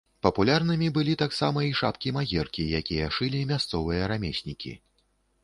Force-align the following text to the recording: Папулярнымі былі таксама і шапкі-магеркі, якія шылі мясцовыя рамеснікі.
Папулярнымі 0.25 0.87
былі 0.95 1.13
таксама 1.23 1.59
і 1.65 1.75
шапкі-магеркі, 1.81 2.63
якія 2.81 3.11
шылі 3.19 3.43
мясцовыя 3.53 4.11
рамеснікі. 4.15 4.75